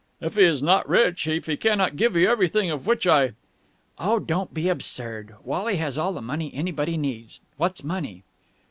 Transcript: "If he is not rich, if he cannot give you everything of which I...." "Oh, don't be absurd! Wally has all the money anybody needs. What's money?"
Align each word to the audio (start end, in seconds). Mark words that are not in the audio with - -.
"If 0.19 0.33
he 0.35 0.41
is 0.45 0.63
not 0.63 0.89
rich, 0.89 1.27
if 1.27 1.45
he 1.45 1.55
cannot 1.55 1.95
give 1.95 2.15
you 2.15 2.27
everything 2.27 2.71
of 2.71 2.87
which 2.87 3.05
I...." 3.05 3.33
"Oh, 3.99 4.17
don't 4.17 4.51
be 4.51 4.67
absurd! 4.67 5.35
Wally 5.43 5.75
has 5.75 5.95
all 5.95 6.11
the 6.13 6.23
money 6.23 6.51
anybody 6.55 6.97
needs. 6.97 7.43
What's 7.57 7.83
money?" 7.83 8.23